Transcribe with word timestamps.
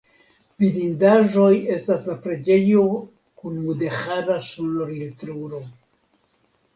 Vidindaĵoj 0.61 1.49
estas 1.73 2.07
la 2.11 2.15
preĝejo 2.23 2.85
kun 3.41 3.59
mudeĥara 3.65 4.39
sonorilturo. 4.49 5.61